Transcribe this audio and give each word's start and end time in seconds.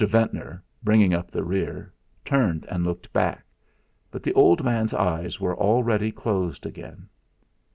Ventnor, 0.03 0.63
bringing 0.81 1.13
up 1.13 1.29
the 1.29 1.43
rear, 1.43 1.93
turned 2.25 2.65
and 2.71 2.83
looked 2.83 3.13
back. 3.13 3.45
But 4.09 4.23
the 4.23 4.33
old 4.33 4.63
man's 4.63 4.95
eyes 4.95 5.39
were 5.39 5.55
already 5.55 6.11
closed 6.11 6.65
again. 6.65 7.07